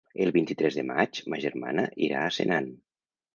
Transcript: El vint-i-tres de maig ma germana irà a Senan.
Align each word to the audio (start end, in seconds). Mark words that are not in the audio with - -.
El 0.25 0.29
vint-i-tres 0.35 0.77
de 0.79 0.85
maig 0.91 1.19
ma 1.33 1.39
germana 1.43 1.85
irà 2.07 2.23
a 2.23 2.33
Senan. 2.39 2.73